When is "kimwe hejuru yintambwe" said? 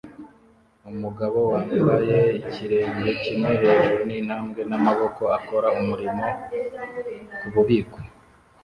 3.23-4.61